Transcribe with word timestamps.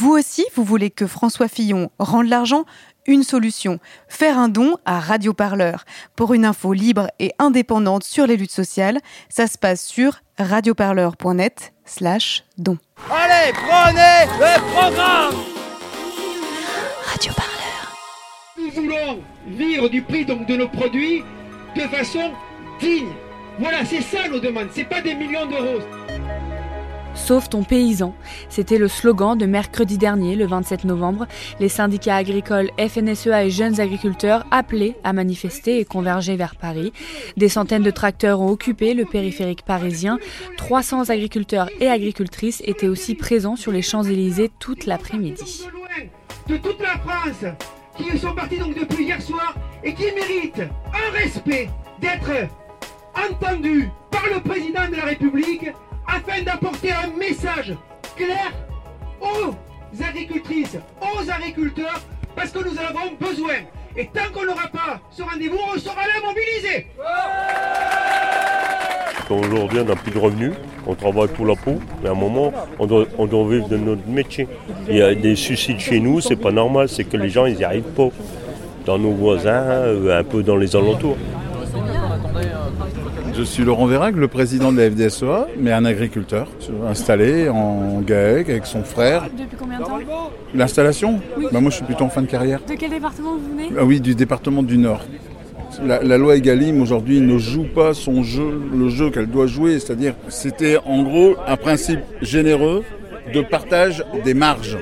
Vous 0.00 0.12
aussi, 0.12 0.46
vous 0.54 0.64
voulez 0.64 0.88
que 0.88 1.06
François 1.06 1.46
Fillon 1.46 1.90
rende 1.98 2.26
l'argent? 2.26 2.64
Une 3.06 3.22
solution, 3.22 3.80
faire 4.08 4.38
un 4.38 4.48
don 4.48 4.78
à 4.86 4.98
Radio 4.98 5.34
Parleur. 5.34 5.84
Pour 6.16 6.32
une 6.32 6.46
info 6.46 6.72
libre 6.72 7.08
et 7.18 7.32
indépendante 7.38 8.02
sur 8.02 8.26
les 8.26 8.38
luttes 8.38 8.50
sociales, 8.50 9.00
ça 9.28 9.46
se 9.46 9.58
passe 9.58 9.84
sur 9.84 10.22
radioparleur.net 10.38 11.74
slash 11.84 12.44
don. 12.56 12.78
Allez, 13.10 13.52
prenez 13.52 14.24
le 14.38 14.72
programme 14.72 15.34
Radio 17.04 17.32
Parleur. 17.34 17.98
Nous 18.56 18.70
voulons 18.70 19.22
vivre 19.48 19.90
du 19.90 20.00
prix 20.00 20.24
donc 20.24 20.46
de 20.46 20.56
nos 20.56 20.68
produits 20.68 21.22
de 21.76 21.82
façon 21.82 22.32
digne. 22.80 23.12
Voilà, 23.58 23.84
c'est 23.84 24.00
ça 24.00 24.28
nos 24.30 24.40
demandes, 24.40 24.68
c'est 24.72 24.84
pas 24.84 25.02
des 25.02 25.14
millions 25.14 25.44
d'euros. 25.44 25.80
Sauve 27.14 27.48
ton 27.48 27.62
paysan, 27.62 28.14
c'était 28.48 28.78
le 28.78 28.88
slogan 28.88 29.36
de 29.36 29.46
mercredi 29.46 29.98
dernier, 29.98 30.36
le 30.36 30.46
27 30.46 30.84
novembre. 30.84 31.26
Les 31.58 31.68
syndicats 31.68 32.16
agricoles 32.16 32.70
FNSEA 32.78 33.44
et 33.44 33.50
jeunes 33.50 33.80
agriculteurs 33.80 34.46
appelaient 34.50 34.96
à 35.04 35.12
manifester 35.12 35.80
et 35.80 35.84
converger 35.84 36.36
vers 36.36 36.56
Paris. 36.56 36.92
Des 37.36 37.48
centaines 37.48 37.82
de 37.82 37.90
tracteurs 37.90 38.40
ont 38.40 38.50
occupé 38.50 38.94
le 38.94 39.04
périphérique 39.04 39.62
parisien. 39.62 40.18
300 40.56 41.10
agriculteurs 41.10 41.68
et 41.80 41.88
agricultrices 41.88 42.62
étaient 42.64 42.88
aussi 42.88 43.14
présents 43.14 43.56
sur 43.56 43.72
les 43.72 43.82
Champs-Élysées 43.82 44.50
toute 44.58 44.86
l'après-midi. 44.86 45.66
De 46.48 46.56
toute 46.56 46.80
la 46.80 46.98
France, 46.98 47.44
qui 47.96 48.18
sont 48.18 48.34
partis 48.34 48.58
depuis 48.58 49.04
hier 49.04 49.20
soir 49.20 49.54
et 49.84 49.94
qui 49.94 50.04
méritent 50.14 50.62
un 50.62 51.12
respect 51.12 51.68
d'être 52.00 52.48
entendus 53.14 53.88
par 54.10 54.22
le 54.32 54.40
président 54.40 54.88
de 54.90 54.96
la 54.96 55.04
République 55.04 55.70
afin 56.10 56.42
d'apporter 56.42 56.90
un 56.92 57.16
message 57.16 57.74
clair 58.16 58.52
aux 59.20 59.54
agricultrices, 60.02 60.78
aux 61.00 61.30
agriculteurs, 61.30 62.00
parce 62.34 62.50
que 62.50 62.58
nous 62.58 62.76
en 62.76 62.88
avons 62.88 63.12
besoin. 63.18 63.54
Et 63.96 64.06
tant 64.06 64.32
qu'on 64.32 64.44
n'aura 64.44 64.68
pas 64.68 65.00
ce 65.10 65.22
rendez-vous, 65.22 65.58
on 65.74 65.78
sera 65.78 65.96
là 65.96 66.14
mobilisés. 66.24 66.86
Aujourd'hui, 69.30 69.80
on 69.80 69.84
n'a 69.84 69.94
plus 69.94 70.10
de 70.10 70.18
revenus, 70.18 70.52
on 70.86 70.94
travaille 70.94 71.28
pour 71.28 71.46
la 71.46 71.54
peau, 71.54 71.78
mais 72.02 72.08
à 72.08 72.12
un 72.12 72.16
moment, 72.16 72.52
on 72.80 72.86
doit, 72.86 73.06
on 73.16 73.26
doit 73.26 73.48
vivre 73.48 73.68
de 73.68 73.76
notre 73.76 74.06
métier. 74.08 74.48
Il 74.88 74.96
y 74.96 75.02
a 75.02 75.14
des 75.14 75.36
suicides 75.36 75.78
chez 75.78 76.00
nous, 76.00 76.20
c'est 76.20 76.34
pas 76.34 76.50
normal, 76.50 76.88
c'est 76.88 77.04
que 77.04 77.16
les 77.16 77.28
gens, 77.28 77.46
ils 77.46 77.56
n'y 77.56 77.64
arrivent 77.64 77.94
pas. 77.94 78.08
Dans 78.86 78.98
nos 78.98 79.12
voisins, 79.12 79.50
euh, 79.50 80.18
un 80.18 80.24
peu 80.24 80.42
dans 80.42 80.56
les 80.56 80.74
alentours. 80.74 81.16
Je 83.40 83.46
suis 83.46 83.64
Laurent 83.64 83.86
Vérac, 83.86 84.16
le 84.16 84.28
président 84.28 84.70
de 84.70 84.76
la 84.76 84.90
FDSEA, 84.90 85.46
mais 85.56 85.72
un 85.72 85.86
agriculteur, 85.86 86.46
installé 86.86 87.48
en 87.48 88.02
GAEC 88.02 88.50
avec 88.50 88.66
son 88.66 88.82
frère. 88.84 89.30
Depuis 89.34 89.56
combien 89.58 89.78
de 89.78 89.84
temps 89.84 89.98
L'installation 90.54 91.20
bah, 91.50 91.58
Moi, 91.58 91.70
je 91.70 91.76
suis 91.76 91.84
plutôt 91.86 92.04
en 92.04 92.10
fin 92.10 92.20
de 92.20 92.26
carrière. 92.26 92.60
De 92.68 92.74
quel 92.74 92.90
département 92.90 93.36
vous 93.38 93.56
venez 93.56 93.70
Ah 93.78 93.84
oui, 93.86 93.98
du 93.98 94.14
département 94.14 94.62
du 94.62 94.76
Nord. 94.76 95.00
La, 95.82 96.02
la 96.02 96.18
loi 96.18 96.36
Egalim 96.36 96.82
aujourd'hui 96.82 97.22
ne 97.22 97.38
joue 97.38 97.64
pas 97.64 97.94
son 97.94 98.22
jeu, 98.22 98.60
le 98.74 98.90
jeu 98.90 99.08
qu'elle 99.08 99.28
doit 99.30 99.46
jouer, 99.46 99.78
c'est-à-dire 99.78 100.16
c'était 100.28 100.76
en 100.84 101.02
gros 101.02 101.36
un 101.46 101.56
principe 101.56 102.00
généreux 102.20 102.84
de 103.32 103.40
partage 103.40 104.04
des 104.22 104.34
marges. 104.34 104.76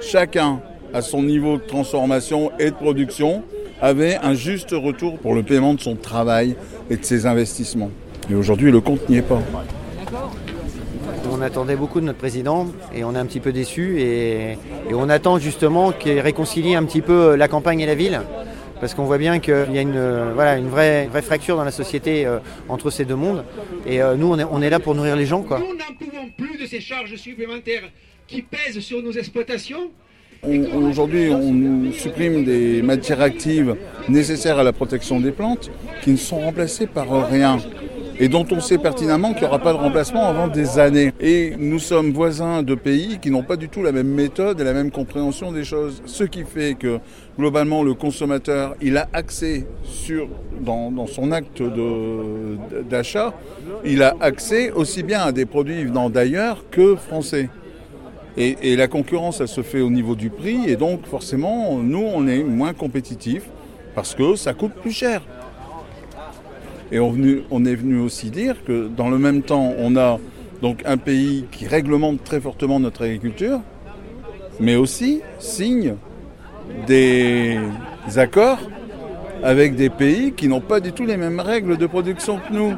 Chacun 0.00 0.60
à 0.94 1.02
son 1.02 1.24
niveau 1.24 1.56
de 1.56 1.62
transformation 1.62 2.52
et 2.60 2.70
de 2.70 2.76
production 2.76 3.42
avait 3.80 4.16
un 4.16 4.34
juste 4.34 4.70
retour 4.72 5.18
pour 5.18 5.34
le 5.34 5.42
paiement 5.42 5.74
de 5.74 5.80
son 5.80 5.96
travail 5.96 6.56
et 6.90 6.96
de 6.96 7.04
ses 7.04 7.26
investissements. 7.26 7.90
Et 8.30 8.34
aujourd'hui, 8.34 8.70
le 8.70 8.80
compte 8.80 9.08
n'y 9.08 9.16
est 9.16 9.22
pas. 9.22 9.42
On 11.32 11.42
attendait 11.42 11.76
beaucoup 11.76 12.00
de 12.00 12.06
notre 12.06 12.18
président 12.18 12.66
et 12.94 13.04
on 13.04 13.14
est 13.14 13.18
un 13.18 13.26
petit 13.26 13.40
peu 13.40 13.52
déçus 13.52 14.00
et, 14.00 14.52
et 14.52 14.94
on 14.94 15.08
attend 15.08 15.38
justement 15.38 15.92
qu'il 15.92 16.20
réconcilie 16.20 16.74
un 16.74 16.84
petit 16.84 17.00
peu 17.00 17.34
la 17.34 17.48
campagne 17.48 17.80
et 17.80 17.86
la 17.86 17.94
ville 17.94 18.20
parce 18.80 18.94
qu'on 18.94 19.04
voit 19.04 19.18
bien 19.18 19.38
qu'il 19.38 19.72
y 19.72 19.78
a 19.78 19.82
une, 19.82 20.32
voilà, 20.34 20.56
une 20.56 20.68
vraie, 20.68 21.06
vraie 21.06 21.22
fracture 21.22 21.56
dans 21.56 21.64
la 21.64 21.70
société 21.70 22.26
euh, 22.26 22.38
entre 22.68 22.90
ces 22.90 23.04
deux 23.04 23.14
mondes 23.14 23.44
et 23.86 24.02
euh, 24.02 24.16
nous 24.16 24.26
on 24.26 24.38
est, 24.38 24.44
on 24.44 24.62
est 24.62 24.70
là 24.70 24.80
pour 24.80 24.94
nourrir 24.94 25.16
les 25.16 25.26
gens. 25.26 25.42
Quoi. 25.42 25.60
Nous 25.60 25.76
n'en 25.76 25.94
pouvons 25.98 26.28
plus 26.36 26.58
de 26.58 26.66
ces 26.66 26.80
charges 26.80 27.14
supplémentaires 27.16 27.88
qui 28.26 28.42
pèsent 28.42 28.80
sur 28.80 29.02
nos 29.02 29.12
exploitations. 29.12 29.90
Aujourd'hui, 30.42 31.28
on 31.30 31.52
nous 31.52 31.92
supprime 31.92 32.44
des 32.44 32.80
matières 32.80 33.20
actives 33.20 33.76
nécessaires 34.08 34.58
à 34.58 34.62
la 34.62 34.72
protection 34.72 35.20
des 35.20 35.32
plantes 35.32 35.70
qui 36.02 36.12
ne 36.12 36.16
sont 36.16 36.40
remplacées 36.40 36.86
par 36.86 37.28
rien 37.28 37.58
et 38.18 38.28
dont 38.28 38.46
on 38.50 38.60
sait 38.60 38.78
pertinemment 38.78 39.32
qu'il 39.32 39.42
n'y 39.42 39.48
aura 39.48 39.58
pas 39.58 39.74
de 39.74 39.78
remplacement 39.78 40.26
avant 40.26 40.48
des 40.48 40.78
années. 40.78 41.12
Et 41.20 41.54
nous 41.58 41.78
sommes 41.78 42.12
voisins 42.12 42.62
de 42.62 42.74
pays 42.74 43.18
qui 43.20 43.30
n'ont 43.30 43.42
pas 43.42 43.56
du 43.56 43.68
tout 43.68 43.82
la 43.82 43.92
même 43.92 44.08
méthode 44.08 44.58
et 44.60 44.64
la 44.64 44.72
même 44.72 44.90
compréhension 44.90 45.52
des 45.52 45.64
choses. 45.64 46.02
Ce 46.06 46.24
qui 46.24 46.44
fait 46.44 46.74
que 46.74 47.00
globalement 47.38 47.82
le 47.82 47.92
consommateur, 47.92 48.76
il 48.80 48.96
a 48.96 49.10
accès 49.12 49.66
sur, 49.82 50.26
dans, 50.60 50.90
dans 50.90 51.06
son 51.06 51.32
acte 51.32 51.62
d'achat, 52.88 53.34
il 53.84 54.02
a 54.02 54.16
accès 54.20 54.70
aussi 54.70 55.02
bien 55.02 55.20
à 55.20 55.32
des 55.32 55.44
produits 55.44 55.84
venant 55.84 56.08
d'ailleurs 56.08 56.64
que 56.70 56.96
français. 56.96 57.50
Et, 58.36 58.76
la 58.76 58.88
concurrence, 58.88 59.40
elle 59.40 59.48
se 59.48 59.62
fait 59.62 59.80
au 59.80 59.90
niveau 59.90 60.14
du 60.14 60.30
prix, 60.30 60.68
et 60.68 60.76
donc 60.76 61.06
forcément, 61.06 61.74
nous, 61.76 62.02
on 62.02 62.26
est 62.26 62.42
moins 62.42 62.72
compétitifs 62.72 63.48
parce 63.94 64.14
que 64.14 64.36
ça 64.36 64.54
coûte 64.54 64.72
plus 64.72 64.92
cher. 64.92 65.22
Et 66.92 66.98
on, 66.98 67.14
on 67.50 67.64
est 67.64 67.74
venu 67.74 67.98
aussi 67.98 68.30
dire 68.30 68.64
que 68.64 68.88
dans 68.88 69.10
le 69.10 69.18
même 69.18 69.42
temps, 69.42 69.74
on 69.78 69.96
a 69.96 70.18
donc 70.62 70.82
un 70.86 70.96
pays 70.96 71.46
qui 71.50 71.66
réglemente 71.66 72.22
très 72.24 72.40
fortement 72.40 72.80
notre 72.80 73.04
agriculture, 73.04 73.60
mais 74.58 74.76
aussi 74.76 75.22
signe 75.38 75.94
des 76.86 77.58
accords 78.16 78.60
avec 79.42 79.74
des 79.74 79.90
pays 79.90 80.32
qui 80.32 80.48
n'ont 80.48 80.60
pas 80.60 80.80
du 80.80 80.92
tout 80.92 81.06
les 81.06 81.16
mêmes 81.16 81.40
règles 81.40 81.76
de 81.76 81.86
production 81.86 82.38
que 82.38 82.52
nous. 82.52 82.74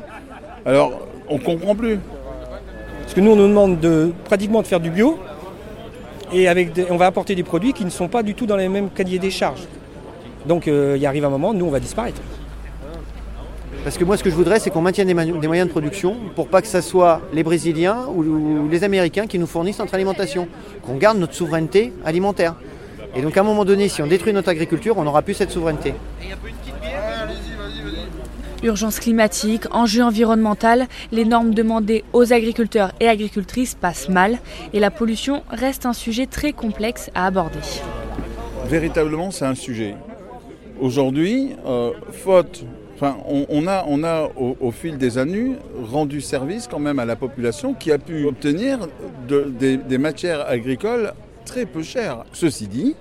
Alors, 0.65 1.07
on 1.29 1.39
comprend 1.39 1.75
plus. 1.75 1.99
Parce 3.03 3.15
que 3.15 3.21
nous, 3.21 3.33
on 3.33 3.37
nous 3.37 3.49
demande 3.49 3.81
de, 3.81 4.13
pratiquement 4.25 4.63
de 4.63 4.67
faire 4.67 4.81
du 4.81 4.91
bio. 4.91 5.19
Et 6.33 6.49
on 6.91 6.97
va 6.97 7.07
apporter 7.07 7.35
des 7.35 7.43
produits 7.43 7.73
qui 7.73 7.85
ne 7.85 7.91
sont 7.91 8.09
pas 8.09 8.23
du 8.23 8.35
tout 8.35 8.47
dans 8.47 8.57
les 8.57 8.69
mêmes 8.69 8.91
cahiers 8.91 9.19
des 9.19 9.31
charges. 9.31 9.63
Donc 10.47 10.67
euh, 10.67 10.97
il 10.99 11.07
arrive 11.07 11.25
un 11.25 11.31
moment, 11.31 11.53
nous, 11.55 11.67
on 11.67 11.71
va 11.71 11.81
disparaître. 11.81 12.21
Parce 13.85 13.99
que 13.99 14.05
moi 14.05 14.17
ce 14.17 14.23
que 14.23 14.31
je 14.31 14.35
voudrais 14.37 14.61
c'est 14.61 14.71
qu'on 14.71 14.81
maintienne 14.81 15.09
des, 15.09 15.15
moyens 15.49 15.67
de 15.67 15.73
production 15.73 16.17
pour 16.37 16.47
pas 16.47 16.63
que 16.63 16.69
ce 16.69 16.81
soit 16.81 17.21
les 17.33 17.43
Brésiliens 17.43 18.07
ou 18.15 18.69
les 18.69 18.85
Américains 18.85 19.27
qui 19.27 19.41
nous 19.41 19.47
fournissent 19.47 19.81
notre 19.81 19.95
alimentation. 19.95 20.47
Qu'on 20.83 20.97
garde 20.97 21.19
notre 21.19 21.35
souveraineté 21.35 21.93
alimentaire. 22.05 22.55
Et 23.15 23.23
donc 23.23 23.37
à 23.37 23.41
un 23.41 23.45
moment 23.45 23.65
donné, 23.65 23.89
si 23.89 24.01
on 24.01 24.07
détruit 24.07 24.33
notre 24.33 24.49
agriculture, 24.49 24.97
on 24.99 25.05
n'aura 25.05 25.23
plus 25.23 25.35
cette 25.35 25.51
souveraineté. 25.51 25.95
Urgence 28.63 29.01
climatique, 29.01 29.63
enjeu 29.73 30.03
environnemental, 30.03 30.87
les 31.11 31.25
normes 31.25 31.53
demandées 31.53 32.05
aux 32.13 32.33
agriculteurs 32.33 32.93
et 33.01 33.09
agricultrices 33.09 33.75
passent 33.75 34.09
mal 34.09 34.39
et 34.73 34.79
la 34.81 34.91
pollution 34.91 35.43
reste 35.51 35.85
un 35.87 35.93
sujet 35.93 36.27
très 36.27 36.53
complexe 36.53 37.11
à 37.15 37.27
aborder. 37.27 37.59
véritablement, 38.67 39.31
c'est 39.31 39.45
un 39.45 39.55
sujet. 39.57 39.95
Aujourd'hui, 40.81 41.51
euh, 41.67 41.91
faute, 42.13 42.65
enfin, 42.95 43.17
on, 43.29 43.67
a, 43.67 43.85
on 43.89 44.03
a 44.05 44.29
au, 44.37 44.71
fil 44.71 44.97
des 44.97 45.19
années 45.19 45.53
rendu 45.91 46.21
service 46.21 46.69
quand 46.69 46.79
même 46.79 46.99
à 46.99 47.05
la 47.05 47.17
population 47.17 47.75
qui 47.75 47.93
a 47.93 47.99
pu 47.99 48.25
obtenir 48.27 48.79
de- 49.29 49.53
des, 49.59 49.77
des 49.77 49.99
matières 49.99 50.47
agricoles 50.49 51.13
très 51.45 51.67
peu 51.67 51.83
chères. 51.83 52.25
Ceci 52.33 52.67
dit, 52.69 52.95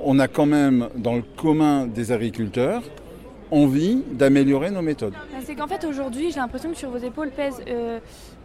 on 0.00 0.18
a 0.18 0.28
quand 0.28 0.46
même 0.46 0.88
dans 0.96 1.16
le 1.16 1.22
commun 1.36 1.86
des 1.86 2.12
agriculteurs 2.12 2.82
envie 3.50 4.02
d'améliorer 4.12 4.70
nos 4.70 4.82
méthodes. 4.82 5.14
C'est 5.44 5.54
qu'en 5.54 5.66
fait 5.66 5.84
aujourd'hui 5.84 6.30
j'ai 6.30 6.40
l'impression 6.40 6.70
que 6.70 6.76
sur 6.76 6.90
vos 6.90 6.98
épaules 6.98 7.30
pèse 7.30 7.62
euh, 7.68 7.98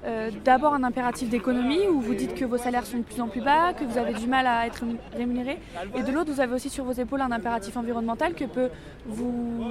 euh, 0.06 0.30
d'abord 0.44 0.74
un 0.74 0.84
impératif 0.84 1.30
d'économie 1.30 1.88
où 1.90 2.00
vous 2.00 2.14
dites 2.14 2.34
que 2.36 2.46
vos 2.46 2.58
salaires 2.58 2.86
sont 2.86 2.97
de 2.97 3.03
plus 3.03 3.19
en 3.22 3.28
plus 3.28 3.41
bas, 3.41 3.74
que 3.74 3.84
vous 3.84 3.97
avez 3.97 4.14
du 4.14 4.28
mal 4.28 4.47
à 4.47 4.66
être 4.68 4.84
rémunéré. 5.16 5.59
Et 5.96 6.03
de 6.03 6.11
l'autre 6.11 6.32
vous 6.32 6.41
avez 6.41 6.53
aussi 6.53 6.70
sur 6.70 6.85
vos 6.85 6.94
épaules 6.94 7.22
un 7.22 7.32
impératif 7.32 7.76
environnemental 7.78 8.34
que 8.34 8.46
peut 8.46 8.70
vous 9.05 9.64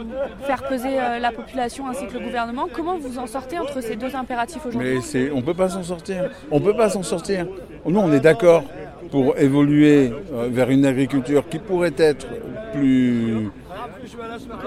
faire 0.47 0.63
peser 0.69 1.01
euh, 1.01 1.19
la 1.19 1.33
population 1.33 1.89
ainsi 1.89 2.07
que 2.07 2.15
le 2.15 2.21
gouvernement. 2.21 2.67
Comment 2.73 2.99
vous 2.99 3.19
en 3.19 3.27
sortez 3.27 3.59
entre 3.59 3.81
ces 3.83 3.97
deux 3.97 4.15
impératifs 4.15 4.65
aujourd'hui? 4.67 5.01
Mais 5.15 5.31
on 5.31 5.43
peut 5.43 5.55
pas 5.55 5.69
s'en 5.69 5.83
sortir. 5.83 6.31
On 6.51 6.61
peut 6.61 6.77
pas 6.77 6.89
s'en 6.89 7.03
sortir. 7.03 7.47
Nous, 7.87 8.01
on 8.01 8.13
est 8.13 8.21
d'accord 8.21 8.65
pour 9.11 9.37
évoluer 9.39 10.13
vers 10.49 10.71
une 10.71 10.87
agriculture 10.87 11.49
qui 11.49 11.59
pourrait 11.59 11.95
être 11.99 12.27
plus. 12.73 13.51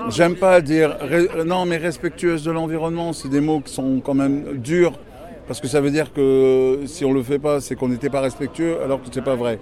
J'aime 0.09 0.35
pas 0.35 0.61
dire 0.61 0.95
ré- 1.01 1.29
non, 1.45 1.65
mais 1.65 1.77
respectueuse 1.77 2.43
de 2.43 2.51
l'environnement. 2.51 3.13
C'est 3.13 3.29
des 3.29 3.41
mots 3.41 3.59
qui 3.61 3.73
sont 3.73 3.99
quand 4.03 4.13
même 4.13 4.57
durs 4.57 4.93
parce 5.47 5.59
que 5.61 5.67
ça 5.67 5.81
veut 5.81 5.91
dire 5.91 6.11
que 6.13 6.79
si 6.85 7.05
on 7.05 7.13
le 7.13 7.21
fait 7.21 7.39
pas, 7.39 7.61
c'est 7.61 7.75
qu'on 7.75 7.89
n'était 7.89 8.09
pas 8.09 8.21
respectueux, 8.21 8.81
alors 8.81 9.01
que 9.01 9.07
c'est 9.11 9.21
pas 9.23 9.35
vrai. 9.35 9.59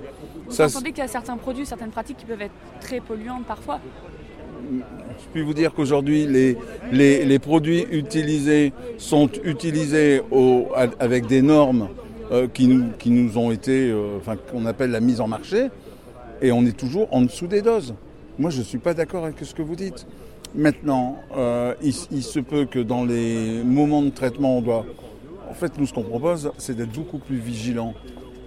Vous 0.48 0.52
Ça, 0.54 0.66
entendez 0.68 0.90
qu'il 0.92 1.00
y 1.00 1.02
a 1.02 1.08
certains 1.08 1.36
produits, 1.38 1.66
certaines 1.66 1.90
pratiques 1.92 2.18
qui 2.18 2.26
peuvent 2.26 2.42
être 2.42 2.54
très 2.80 3.00
polluantes 3.00 3.46
parfois 3.46 3.80
Je 4.72 5.26
puis 5.34 5.42
vous 5.44 5.54
dire 5.54 5.74
qu'aujourd'hui, 5.74 6.26
les, 6.26 6.58
les, 6.92 7.26
les 7.26 7.40
produits 7.40 7.86
utilisés 7.92 8.72
sont 8.98 9.30
utilisés 9.44 10.22
au- 10.32 10.70
avec 11.00 11.26
des 11.28 11.42
normes 11.42 11.90
euh, 12.32 12.48
qui, 12.48 12.68
nous, 12.68 12.86
qui 12.98 13.10
nous 13.10 13.38
ont 13.38 13.52
été, 13.52 13.90
euh, 13.90 14.18
enfin 14.18 14.36
qu'on 14.38 14.66
appelle 14.66 14.92
la 14.92 15.02
mise 15.02 15.20
en 15.20 15.28
marché, 15.28 15.68
et 16.42 16.52
on 16.54 16.66
est 16.66 16.78
toujours 16.78 17.08
en 17.14 17.22
dessous 17.24 17.48
des 17.48 17.62
doses. 17.62 17.94
Moi, 18.40 18.50
je 18.50 18.60
ne 18.60 18.64
suis 18.64 18.80
pas 18.80 18.96
d'accord 18.96 19.26
avec 19.26 19.36
ce 19.42 19.54
que 19.54 19.62
vous 19.62 19.76
dites. 19.76 20.08
Maintenant, 20.56 21.18
euh, 21.38 21.76
il, 21.84 21.94
se 21.94 22.40
peut 22.40 22.66
que 22.66 22.80
dans 22.80 23.06
les 23.06 23.64
moments 23.64 24.02
de 24.02 24.10
traitement, 24.10 24.58
on 24.58 24.62
doit... 24.62 24.86
En 25.50 25.54
fait, 25.54 25.78
nous, 25.78 25.86
ce 25.86 25.94
qu'on 25.94 26.04
propose, 26.04 26.52
c'est 26.58 26.76
d'être 26.76 26.92
beaucoup 26.92 27.20
plus 27.20 27.38
vigilant 27.38 27.94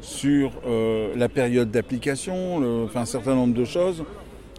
sur 0.00 0.50
euh, 0.66 1.14
la 1.16 1.28
période 1.28 1.70
d'application, 1.70 2.84
enfin, 2.84 3.02
un 3.02 3.06
certain 3.06 3.36
nombre 3.36 3.54
de 3.54 3.64
choses. 3.64 4.04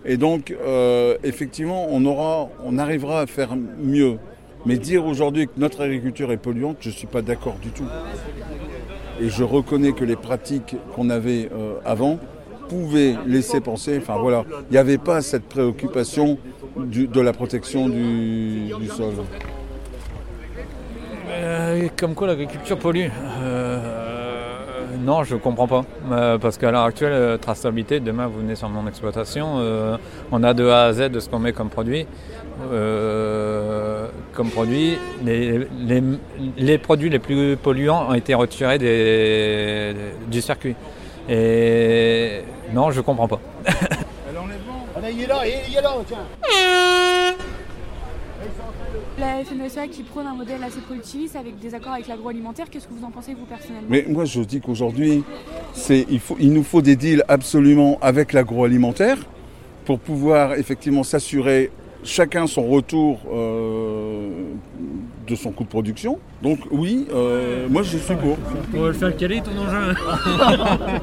Et 0.05 0.15
donc, 0.15 0.51
euh, 0.51 1.17
effectivement, 1.23 1.87
on, 1.89 2.05
aura, 2.05 2.49
on 2.63 2.77
arrivera 2.77 3.21
à 3.21 3.27
faire 3.27 3.57
mieux. 3.57 4.17
Mais 4.65 4.77
dire 4.77 5.05
aujourd'hui 5.05 5.47
que 5.47 5.53
notre 5.57 5.81
agriculture 5.81 6.31
est 6.31 6.37
polluante, 6.37 6.77
je 6.79 6.89
ne 6.89 6.93
suis 6.93 7.07
pas 7.07 7.21
d'accord 7.21 7.57
du 7.61 7.69
tout. 7.69 7.87
Et 9.19 9.29
je 9.29 9.43
reconnais 9.43 9.91
que 9.91 10.05
les 10.05 10.15
pratiques 10.15 10.77
qu'on 10.95 11.09
avait 11.09 11.49
avant 11.85 12.19
pouvaient 12.67 13.15
laisser 13.25 13.61
penser, 13.61 13.97
enfin 14.01 14.17
voilà, 14.19 14.43
il 14.69 14.73
n'y 14.73 14.77
avait 14.77 14.97
pas 14.97 15.21
cette 15.21 15.43
préoccupation 15.43 16.37
de 16.77 17.21
la 17.21 17.33
protection 17.33 17.89
du, 17.89 18.71
sol. 18.95 19.13
Euh, 21.29 21.87
comme 21.97 22.15
quoi 22.15 22.27
l'agriculture 22.27 22.77
pollue 22.77 23.07
Euh, 23.41 23.79
Non, 25.03 25.23
je 25.23 25.35
comprends 25.35 25.67
pas. 25.67 25.85
Euh, 26.11 26.37
parce 26.37 26.57
qu'à 26.57 26.71
l'heure 26.71 26.83
actuelle, 26.83 27.37
traçabilité, 27.39 27.99
demain 27.99 28.27
vous 28.27 28.39
venez 28.39 28.55
sur 28.55 28.69
mon 28.69 28.87
exploitation, 28.87 29.57
on 30.31 30.43
a 30.43 30.53
de 30.53 30.67
A 30.67 30.83
à 30.85 30.93
Z 30.93 31.09
de 31.09 31.19
ce 31.19 31.29
qu'on 31.29 31.39
met 31.39 31.53
comme 31.53 31.69
produit. 31.69 32.05
Comme 34.33 34.49
produit, 34.49 34.97
les, 35.23 36.77
produits 36.77 37.09
les 37.09 37.19
plus 37.19 37.57
polluants 37.57 38.09
ont 38.09 38.13
été 38.13 38.33
retirés 38.33 38.79
du 40.29 40.41
circuit. 40.41 40.75
Et 41.29 42.41
non, 42.73 42.91
je 42.91 43.01
comprends 43.01 43.27
pas. 43.27 43.39
Il 45.11 45.23
est 45.23 45.27
là, 45.27 45.41
il 45.45 45.75
est 45.75 45.81
là, 45.81 45.95
tiens. 46.05 46.17
La 49.19 49.43
FNSEA 49.43 49.87
qui 49.87 50.03
prône 50.03 50.27
un 50.27 50.35
modèle 50.35 50.63
assez 50.63 50.79
productiviste 50.79 51.35
avec 51.35 51.57
des 51.59 51.73
accords 51.73 51.93
avec 51.93 52.07
l'agroalimentaire, 52.07 52.69
qu'est-ce 52.69 52.87
que 52.87 52.93
vous 52.93 53.05
en 53.05 53.09
pensez 53.09 53.33
vous 53.33 53.45
personnellement? 53.45 53.87
Mais 53.89 54.05
moi, 54.07 54.25
je 54.25 54.41
dis 54.41 54.61
qu'aujourd'hui, 54.61 55.23
c'est, 55.73 56.05
il, 56.09 56.19
faut, 56.19 56.37
il 56.39 56.53
nous 56.53 56.63
faut 56.63 56.81
des 56.81 56.95
deals 56.95 57.23
absolument 57.27 57.97
avec 58.01 58.33
l'agroalimentaire 58.33 59.17
pour 59.85 59.99
pouvoir 59.99 60.53
effectivement 60.53 61.03
s'assurer 61.03 61.71
chacun 62.03 62.45
son 62.45 62.67
retour 62.67 63.19
euh, 63.31 63.76
de 65.27 65.35
son 65.35 65.51
coût 65.51 65.63
de 65.63 65.69
production. 65.69 66.19
Donc 66.41 66.59
oui, 66.71 67.07
euh, 67.13 67.67
moi 67.69 67.83
je 67.83 67.97
suis 67.97 68.15
pour. 68.15 68.37
On 68.75 68.81
va 68.81 68.87
le 68.87 68.93
faire 68.93 69.15
caler 69.15 69.41
ton 69.41 69.51
engin. 69.51 69.93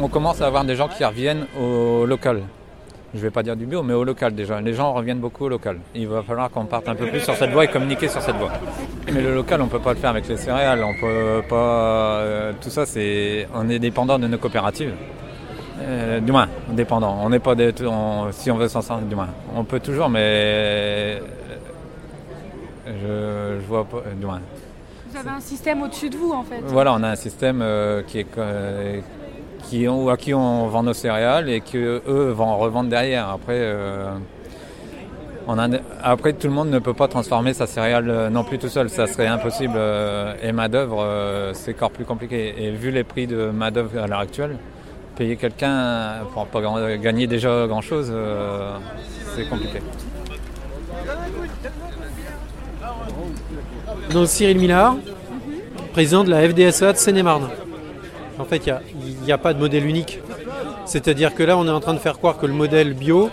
On 0.00 0.08
commence 0.08 0.40
à 0.40 0.46
avoir 0.46 0.64
des 0.64 0.74
gens 0.74 0.88
qui 0.88 1.04
reviennent 1.04 1.46
au 1.60 2.06
local. 2.06 2.42
Je 3.14 3.20
vais 3.20 3.30
pas 3.30 3.42
dire 3.42 3.56
du 3.56 3.66
bio, 3.66 3.82
mais 3.82 3.92
au 3.92 4.04
local 4.04 4.34
déjà. 4.34 4.60
Les 4.60 4.72
gens 4.72 4.92
reviennent 4.94 5.18
beaucoup 5.18 5.44
au 5.44 5.48
local. 5.48 5.76
Il 5.94 6.08
va 6.08 6.22
falloir 6.22 6.50
qu'on 6.50 6.64
parte 6.64 6.88
un 6.88 6.94
peu 6.94 7.06
plus 7.06 7.20
sur 7.20 7.34
cette 7.36 7.50
voie 7.50 7.64
et 7.64 7.68
communiquer 7.68 8.08
sur 8.08 8.22
cette 8.22 8.36
voie. 8.36 8.50
Mais 9.12 9.20
le 9.20 9.34
local, 9.34 9.60
on 9.60 9.66
peut 9.68 9.78
pas 9.80 9.92
le 9.92 9.98
faire 9.98 10.10
avec 10.10 10.26
les 10.28 10.38
céréales. 10.38 10.82
On 10.82 10.94
peut 10.98 11.42
pas. 11.48 12.20
euh, 12.22 12.52
tout 12.60 12.70
ça, 12.70 12.86
c'est. 12.86 13.46
On 13.54 13.68
est 13.68 13.78
dépendant 13.78 14.18
de 14.18 14.26
nos 14.26 14.38
coopératives. 14.38 14.92
Euh, 15.82 16.20
du 16.20 16.32
moins, 16.32 16.48
dépendant. 16.70 17.18
On 17.22 17.28
n'est 17.28 17.38
pas 17.38 17.54
des, 17.54 17.72
on- 17.86 18.32
si 18.32 18.50
on 18.50 18.56
veut 18.56 18.68
s'en 18.68 18.80
sortir, 18.82 19.06
du 19.06 19.14
moins. 19.14 19.28
On 19.54 19.64
peut 19.64 19.80
toujours, 19.80 20.08
mais 20.08 21.20
je, 22.86 23.58
je 23.60 23.66
vois 23.66 23.84
pas. 23.84 24.02
Du 24.18 24.26
moins. 24.26 24.40
Vous 25.10 25.18
avez 25.18 25.30
un 25.30 25.40
système 25.40 25.82
au-dessus 25.82 26.08
de 26.10 26.16
vous 26.16 26.32
en 26.32 26.42
fait. 26.42 26.60
Voilà, 26.64 26.94
on 26.94 27.02
a 27.02 27.08
un 27.10 27.16
système 27.16 27.60
euh, 27.62 28.02
qui 28.02 28.18
est 28.20 28.26
euh, 28.38 29.00
qui 29.64 29.86
ont, 29.86 30.08
à 30.08 30.16
qui 30.16 30.32
on 30.34 30.66
vend 30.68 30.82
nos 30.82 30.94
céréales 30.94 31.48
et 31.48 31.60
que 31.60 32.02
eux 32.08 32.30
vont 32.30 32.46
en 32.46 32.56
revendre 32.56 32.88
derrière. 32.90 33.28
Après, 33.28 33.58
euh, 33.58 34.10
on 35.46 35.58
a, 35.58 35.68
après 36.02 36.32
tout 36.32 36.46
le 36.46 36.52
monde 36.52 36.70
ne 36.70 36.78
peut 36.78 36.94
pas 36.94 37.08
transformer 37.08 37.52
sa 37.52 37.66
céréale 37.66 38.08
euh, 38.08 38.30
non 38.30 38.42
plus 38.44 38.58
tout 38.58 38.68
seul, 38.68 38.88
ça 38.88 39.06
serait 39.06 39.26
impossible. 39.26 39.74
euh, 39.76 40.34
et 40.42 40.52
main 40.52 40.68
d'œuvre, 40.68 41.02
euh, 41.02 41.52
c'est 41.54 41.74
encore 41.74 41.90
plus 41.90 42.04
compliqué. 42.04 42.54
Et 42.58 42.70
vu 42.70 42.90
les 42.90 43.04
prix 43.04 43.26
de 43.26 43.50
main 43.50 43.70
d'œuvre 43.70 44.00
à 44.02 44.06
l'heure 44.06 44.20
actuelle, 44.20 44.56
payer 45.16 45.36
quelqu'un 45.36 46.24
pour 46.32 46.46
pas 46.46 46.60
gagner 46.96 47.26
déjà 47.26 47.66
grand 47.66 47.82
chose, 47.82 48.12
c'est 49.34 49.48
compliqué. 49.48 49.80
Donc 54.12 54.28
Cyril 54.28 54.58
Millard, 54.58 54.96
président 55.92 56.24
de 56.24 56.30
la 56.30 56.48
FDSEA 56.48 56.92
de 56.92 56.98
Seine-et-Marne. 56.98 57.48
En 58.38 58.44
fait, 58.44 58.66
il 58.66 59.24
n'y 59.24 59.32
a, 59.32 59.38
pas 59.38 59.54
de 59.54 59.58
modèle 59.58 59.86
unique. 59.86 60.18
C'est-à-dire 60.84 61.34
que 61.34 61.42
là, 61.42 61.56
on 61.56 61.66
est 61.66 61.70
en 61.70 61.80
train 61.80 61.94
de 61.94 61.98
faire 61.98 62.18
croire 62.18 62.38
que 62.38 62.46
le 62.46 62.52
modèle 62.52 62.94
bio 62.94 63.30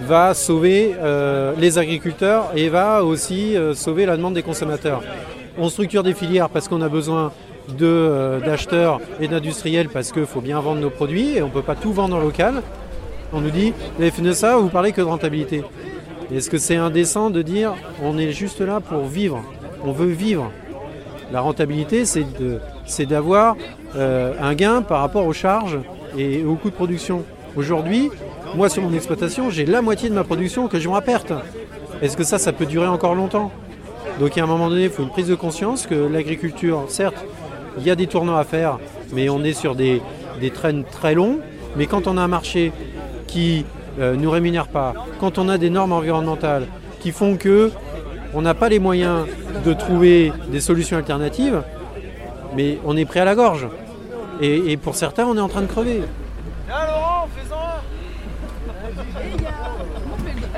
va 0.00 0.34
sauver 0.34 0.94
euh, 0.98 1.52
les 1.58 1.78
agriculteurs 1.78 2.52
et 2.54 2.68
va 2.68 3.04
aussi 3.04 3.56
euh, 3.56 3.74
sauver 3.74 4.06
la 4.06 4.16
demande 4.16 4.34
des 4.34 4.42
consommateurs. 4.42 5.02
On 5.58 5.68
structure 5.68 6.02
des 6.02 6.14
filières 6.14 6.48
parce 6.48 6.68
qu'on 6.68 6.82
a 6.82 6.88
besoin 6.88 7.32
euh, 7.80 8.40
d'acheteurs 8.40 9.00
et 9.20 9.28
d'industriels 9.28 9.88
parce 9.88 10.12
qu'il 10.12 10.26
faut 10.26 10.40
bien 10.40 10.60
vendre 10.60 10.80
nos 10.80 10.90
produits 10.90 11.36
et 11.36 11.42
on 11.42 11.46
ne 11.46 11.52
peut 11.52 11.62
pas 11.62 11.74
tout 11.74 11.92
vendre 11.92 12.16
en 12.16 12.20
local. 12.20 12.62
On 13.32 13.40
nous 13.40 13.50
dit, 13.50 13.72
la 13.98 14.10
FNSA, 14.10 14.56
vous 14.56 14.68
parlez 14.68 14.92
que 14.92 15.00
de 15.00 15.06
rentabilité. 15.06 15.62
Est-ce 16.32 16.50
que 16.50 16.58
c'est 16.58 16.76
indécent 16.76 17.30
de 17.30 17.40
dire 17.40 17.74
on 18.02 18.18
est 18.18 18.32
juste 18.32 18.60
là 18.60 18.80
pour 18.80 19.04
vivre? 19.04 19.44
On 19.84 19.92
veut 19.92 20.06
vivre. 20.06 20.50
La 21.32 21.40
rentabilité, 21.40 22.04
c'est 22.04 23.06
d'avoir 23.06 23.56
euh, 23.94 24.34
un 24.40 24.54
gain 24.54 24.82
par 24.82 25.00
rapport 25.00 25.24
aux 25.26 25.32
charges 25.32 25.78
et 26.18 26.44
aux 26.44 26.56
coûts 26.56 26.70
de 26.70 26.74
production. 26.74 27.22
Aujourd'hui, 27.54 28.10
moi 28.54 28.68
sur 28.68 28.82
mon 28.82 28.92
exploitation, 28.92 29.50
j'ai 29.50 29.66
la 29.66 29.82
moitié 29.82 30.08
de 30.08 30.14
ma 30.14 30.24
production 30.24 30.66
que 30.66 30.80
je 30.80 30.88
vends 30.88 30.96
à 30.96 31.00
perte. 31.00 31.32
Est-ce 32.02 32.16
que 32.16 32.24
ça, 32.24 32.38
ça 32.38 32.52
peut 32.52 32.66
durer 32.66 32.88
encore 32.88 33.14
longtemps? 33.14 33.52
Donc 34.18 34.36
à 34.36 34.42
un 34.42 34.46
moment 34.46 34.68
donné, 34.68 34.84
il 34.84 34.90
faut 34.90 35.02
une 35.04 35.10
prise 35.10 35.28
de 35.28 35.34
conscience 35.34 35.86
que 35.86 35.94
l'agriculture, 35.94 36.84
certes, 36.88 37.24
il 37.78 37.84
y 37.86 37.90
a 37.90 37.94
des 37.94 38.06
tournants 38.06 38.36
à 38.36 38.44
faire, 38.44 38.78
mais 39.12 39.28
on 39.28 39.44
est 39.44 39.52
sur 39.52 39.74
des, 39.74 40.02
des 40.40 40.50
traînes 40.50 40.84
très 40.84 41.14
longs. 41.14 41.38
Mais 41.76 41.86
quand 41.86 42.06
on 42.06 42.16
a 42.16 42.22
un 42.22 42.28
marché 42.28 42.72
qui 43.26 43.64
ne 43.98 44.14
nous 44.14 44.30
rémunère 44.30 44.68
pas, 44.68 44.94
quand 45.20 45.38
on 45.38 45.48
a 45.48 45.58
des 45.58 45.70
normes 45.70 45.92
environnementales 45.92 46.66
qui 47.00 47.12
font 47.12 47.36
que 47.36 47.70
on 48.34 48.42
n'a 48.42 48.54
pas 48.54 48.68
les 48.68 48.78
moyens 48.78 49.26
de 49.64 49.72
trouver 49.72 50.32
des 50.48 50.60
solutions 50.60 50.96
alternatives, 50.96 51.62
mais 52.54 52.78
on 52.84 52.96
est 52.96 53.04
prêt 53.04 53.20
à 53.20 53.24
la 53.24 53.34
gorge. 53.34 53.68
Et 54.40 54.76
pour 54.76 54.94
certains, 54.94 55.24
on 55.26 55.36
est 55.36 55.40
en 55.40 55.48
train 55.48 55.62
de 55.62 55.66
crever. 55.66 56.02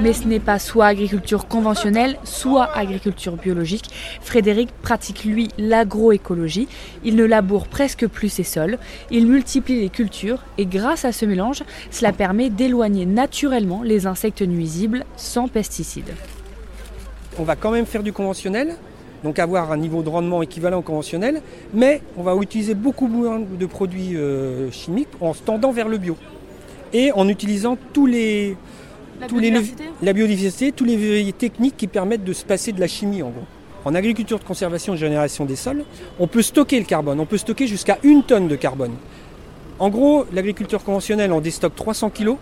Mais 0.01 0.13
ce 0.13 0.29
n'est 0.29 0.39
pas 0.39 0.61
soit 0.61 0.87
agriculture 0.87 1.49
conventionnelle, 1.49 2.19
soit 2.23 2.71
agriculture 2.77 3.35
biologique. 3.35 3.91
Frédéric 4.21 4.71
pratique, 4.81 5.25
lui, 5.25 5.49
l'agroécologie. 5.59 6.69
Il 7.03 7.17
ne 7.17 7.25
laboure 7.25 7.67
presque 7.67 8.07
plus 8.07 8.29
ses 8.29 8.45
sols. 8.45 8.79
Il 9.11 9.27
multiplie 9.27 9.81
les 9.81 9.89
cultures 9.89 10.45
et 10.57 10.67
grâce 10.67 11.05
à 11.05 11.11
ce 11.11 11.27
mélange, 11.27 11.65
cela 11.91 12.13
permet 12.13 12.49
d'éloigner 12.49 13.07
naturellement 13.07 13.83
les 13.83 14.07
insectes 14.07 14.43
nuisibles 14.43 15.05
sans 15.17 15.49
pesticides. 15.49 16.15
On 17.37 17.43
va 17.43 17.57
quand 17.57 17.73
même 17.73 17.87
faire 17.87 18.05
du 18.05 18.13
conventionnel, 18.13 18.77
donc 19.25 19.41
avoir 19.41 19.73
un 19.73 19.77
niveau 19.77 20.03
de 20.03 20.11
rendement 20.11 20.43
équivalent 20.43 20.79
au 20.79 20.83
conventionnel, 20.83 21.43
mais 21.75 22.03
on 22.17 22.23
va 22.23 22.37
utiliser 22.37 22.75
beaucoup 22.75 23.09
moins 23.09 23.41
de 23.41 23.67
produits 23.67 24.17
euh, 24.17 24.71
chimiques 24.71 25.09
en 25.21 25.35
se 25.35 25.43
tendant 25.43 25.73
vers 25.73 25.89
le 25.89 25.99
bio. 25.99 26.17
Et 26.93 27.11
en 27.13 27.29
utilisant 27.29 27.77
tous 27.93 28.07
les, 28.07 28.57
La 29.21 29.27
tous 29.27 29.39
les 29.39 29.51
biodiversité 29.51 29.85
la 30.03 30.13
biodiversité, 30.13 30.73
tous 30.73 30.85
les 30.85 31.33
techniques 31.33 31.77
qui 31.77 31.87
permettent 31.87 32.25
de 32.25 32.33
se 32.33 32.45
passer 32.45 32.73
de 32.73 32.81
la 32.81 32.87
chimie 32.87 33.23
en 33.23 33.31
gros. 33.31 33.45
En 33.85 33.95
agriculture 33.95 34.39
de 34.39 34.45
conservation 34.45 34.93
et 34.95 34.97
de 34.97 35.01
génération 35.01 35.45
des 35.45 35.57
sols, 35.57 35.85
on 36.19 36.27
peut 36.27 36.43
stocker 36.43 36.79
le 36.79 36.85
carbone, 36.85 37.19
on 37.21 37.27
peut 37.27 37.39
stocker 37.39 37.67
jusqu'à 37.67 37.99
une 38.03 38.23
tonne 38.23 38.49
de 38.49 38.57
carbone. 38.57 38.93
En 39.79 39.89
gros, 39.89 40.27
l'agriculture 40.33 40.83
conventionnelle 40.83 41.33
en 41.33 41.41
déstocke 41.41 41.75
300 41.75 42.11
kg 42.11 42.35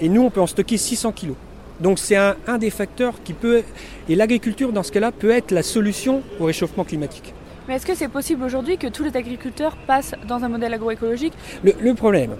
et 0.00 0.08
nous 0.08 0.22
on 0.22 0.30
peut 0.30 0.40
en 0.40 0.46
stocker 0.46 0.76
600 0.76 1.12
kg. 1.12 1.32
Donc 1.80 1.98
c'est 1.98 2.16
un, 2.16 2.36
un 2.46 2.58
des 2.58 2.70
facteurs 2.70 3.14
qui 3.22 3.32
peut... 3.32 3.62
Et 4.08 4.14
l'agriculture 4.14 4.72
dans 4.72 4.82
ce 4.82 4.92
cas-là 4.92 5.12
peut 5.12 5.30
être 5.30 5.50
la 5.50 5.62
solution 5.62 6.22
au 6.40 6.44
réchauffement 6.44 6.84
climatique. 6.84 7.34
Mais 7.68 7.74
est-ce 7.74 7.86
que 7.86 7.94
c'est 7.94 8.08
possible 8.08 8.44
aujourd'hui 8.44 8.78
que 8.78 8.86
tous 8.86 9.02
les 9.02 9.16
agriculteurs 9.16 9.76
passent 9.86 10.14
dans 10.26 10.44
un 10.44 10.48
modèle 10.48 10.72
agroécologique? 10.72 11.32
Le, 11.64 11.74
le 11.78 11.94
problème, 11.94 12.36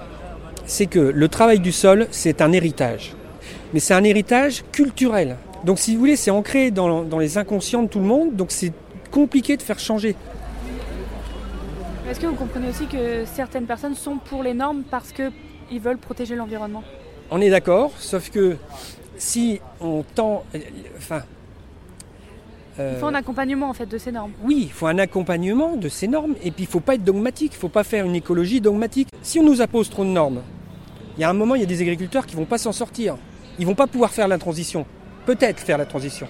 c'est 0.65 0.87
que 0.87 1.01
le 1.01 1.29
travail 1.29 1.59
du 1.59 1.73
sol, 1.73 2.07
c'est 2.13 2.41
un 2.41 2.53
héritage. 2.53 3.15
Mais 3.75 3.81
c'est 3.81 3.95
un 3.95 4.05
héritage 4.05 4.65
culturel. 4.73 5.37
Donc 5.65 5.79
si 5.79 5.95
vous 5.95 6.01
voulez, 6.01 6.17
c'est 6.17 6.31
ancré 6.31 6.71
dans, 6.71 7.03
dans 7.03 7.19
les 7.19 7.39
inconscients 7.39 7.83
de 7.83 7.89
tout 7.89 7.99
le 7.99 8.05
monde, 8.05 8.37
donc 8.37 8.51
c'est 8.51 8.73
compliqué 9.11 9.57
de 9.57 9.63
faire 9.63 9.79
changer. 9.79 10.15
Est-ce 12.09 12.21
que 12.21 12.27
vous 12.27 12.37
comprenez 12.37 12.69
aussi 12.69 12.87
que 12.87 13.25
certaines 13.25 13.67
personnes 13.67 13.97
sont 13.97 14.19
pour 14.19 14.43
les 14.43 14.55
normes 14.55 14.83
parce 14.89 15.13
qu'ils 15.13 15.81
veulent 15.81 15.99
protéger 15.99 16.37
l'environnement? 16.37 16.85
On 17.31 17.41
est 17.41 17.51
d'accord, 17.51 17.91
sauf 17.99 18.31
que 18.31 18.57
si 19.17 19.61
on 19.81 20.05
tend... 20.15 20.45
Enfin... 20.97 21.23
Il 22.79 22.97
faut 23.01 23.07
un 23.07 23.15
accompagnement 23.15 23.71
en 23.71 23.73
fait 23.73 23.87
de 23.87 23.97
ces 23.97 24.13
normes. 24.13 24.33
Oui, 24.45 24.65
il 24.65 24.71
faut 24.71 24.87
un 24.87 24.99
accompagnement 24.99 25.77
de 25.77 25.89
ces 25.89 26.07
normes 26.07 26.35
et 26.45 26.51
puis 26.51 26.65
il 26.65 26.67
ne 26.67 26.71
faut 26.73 26.81
pas 26.81 26.95
être 26.95 27.05
dogmatique, 27.05 27.53
il 27.55 27.57
ne 27.57 27.61
faut 27.61 27.71
pas 27.71 27.85
faire 27.85 28.05
une 28.05 28.15
écologie 28.15 28.61
dogmatique. 28.61 29.09
Si 29.23 29.41
on 29.41 29.43
nous 29.43 29.63
impose 29.63 29.89
trop 29.89 30.05
de 30.05 30.11
normes, 30.11 30.43
il 31.17 31.23
y 31.23 31.25
a 31.25 31.31
un 31.31 31.33
moment, 31.33 31.55
il 31.55 31.63
y 31.63 31.65
a 31.65 31.67
des 31.67 31.81
agriculteurs 31.81 32.27
qui 32.27 32.37
ne 32.37 32.41
vont 32.41 32.47
pas 32.47 32.59
s'en 32.59 32.73
sortir. 32.73 33.17
Ils 33.59 33.67
vont 33.67 33.75
pas 33.75 33.87
pouvoir 33.87 34.13
faire 34.13 34.29
la 34.29 34.39
transition. 34.39 34.87
Peut-être 35.25 35.61
faire 35.61 35.79
la 35.79 35.87
transition. 35.87 36.29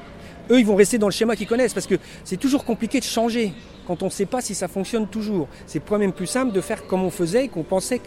Eux, 0.50 0.60
ils 0.60 0.66
vont 0.66 0.76
rester 0.76 0.96
dans 0.96 1.08
le 1.08 1.12
schéma 1.12 1.34
qu'ils 1.34 1.48
connaissent 1.48 1.74
parce 1.74 1.86
que 1.86 1.96
c'est 2.24 2.36
toujours 2.36 2.64
compliqué 2.64 3.00
de 3.00 3.04
changer 3.04 3.52
quand 3.86 4.02
on 4.02 4.06
ne 4.06 4.10
sait 4.10 4.26
pas 4.26 4.40
si 4.40 4.54
ça 4.54 4.68
fonctionne 4.68 5.08
toujours. 5.08 5.48
C'est 5.66 5.84
quand 5.84 5.98
même 5.98 6.12
plus 6.12 6.26
simple 6.26 6.52
de 6.52 6.60
faire 6.60 6.86
comme 6.86 7.02
on 7.02 7.10
faisait 7.10 7.46
et 7.46 7.48
qu'on 7.48 7.64
pensait 7.64 8.00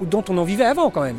dont 0.00 0.24
on 0.28 0.38
en 0.38 0.44
vivait 0.44 0.64
avant 0.64 0.90
quand 0.90 1.02
même. 1.02 1.18